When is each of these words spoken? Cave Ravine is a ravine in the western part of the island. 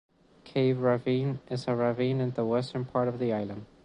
Cave 0.45 0.79
Ravine 0.79 1.41
is 1.47 1.67
a 1.67 1.75
ravine 1.75 2.21
in 2.21 2.31
the 2.31 2.43
western 2.43 2.85
part 2.85 3.07
of 3.07 3.19
the 3.19 3.31
island. 3.33 3.67